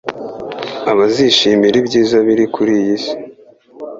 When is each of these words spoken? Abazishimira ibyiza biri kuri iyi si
Abazishimira 0.91 1.75
ibyiza 1.81 2.17
biri 2.27 2.45
kuri 2.53 2.71
iyi 2.81 2.95
si 3.03 3.13